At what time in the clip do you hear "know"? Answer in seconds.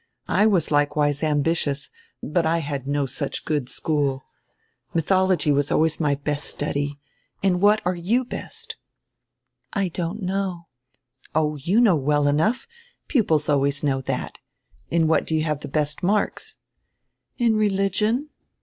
10.23-10.65, 11.79-11.97, 13.83-14.01